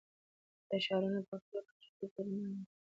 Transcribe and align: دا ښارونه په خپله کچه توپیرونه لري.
دا 0.69 0.77
ښارونه 0.85 1.19
په 1.27 1.35
خپله 1.41 1.61
کچه 1.67 1.89
توپیرونه 1.97 2.39
لري. 2.53 2.65